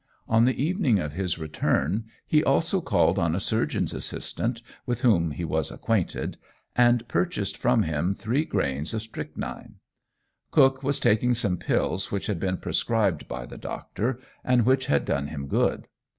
On 0.27 0.45
the 0.45 0.59
evening 0.63 0.97
of 0.97 1.13
his 1.13 1.37
return 1.37 2.05
he 2.25 2.43
also 2.43 2.81
called 2.81 3.19
on 3.19 3.35
a 3.35 3.39
surgeon's 3.39 3.93
assistant, 3.93 4.63
with 4.87 5.01
whom 5.01 5.29
he 5.29 5.45
was 5.45 5.69
acquainted, 5.69 6.37
and 6.75 7.07
purchased 7.07 7.55
from 7.55 7.83
him 7.83 8.15
three 8.15 8.43
grains 8.43 8.95
of 8.95 9.03
strychnine. 9.03 9.75
Cook 10.49 10.81
was 10.81 10.99
taking 10.99 11.35
some 11.35 11.57
pills 11.57 12.11
which 12.11 12.25
had 12.25 12.39
been 12.39 12.57
prescribed 12.57 13.27
by 13.27 13.45
the 13.45 13.59
doctor, 13.59 14.19
and 14.43 14.65
which 14.65 14.87
had 14.87 15.05
done 15.05 15.27
him 15.27 15.45
good. 15.45 15.87